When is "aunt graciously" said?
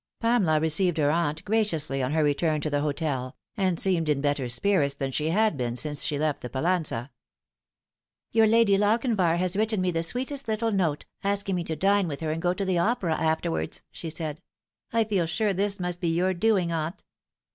1.11-2.01